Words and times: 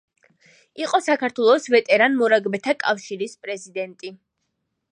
იყო 0.83 0.99
საქართველოს 1.07 1.67
ვეტერან 1.75 2.17
მორაგბეთა 2.21 2.75
კავშირის 2.85 3.37
პრეზიდენტი. 3.45 4.15